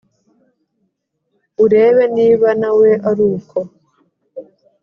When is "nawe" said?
2.61-2.89